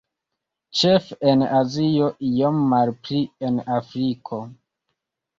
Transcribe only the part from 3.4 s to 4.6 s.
en Afriko.